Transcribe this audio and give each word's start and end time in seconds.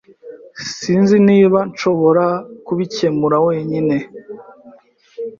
Sinzi 0.77 1.15
niba 1.27 1.57
nshobora 1.69 2.25
kubikemura 2.65 3.37
wenyine. 3.47 3.97